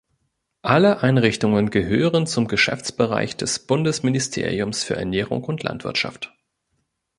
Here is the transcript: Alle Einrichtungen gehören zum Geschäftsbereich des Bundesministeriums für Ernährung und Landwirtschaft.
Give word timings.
Alle 0.63 1.03
Einrichtungen 1.03 1.69
gehören 1.69 2.25
zum 2.25 2.47
Geschäftsbereich 2.47 3.37
des 3.37 3.67
Bundesministeriums 3.67 4.83
für 4.83 4.95
Ernährung 4.95 5.43
und 5.43 5.61
Landwirtschaft. 5.61 6.33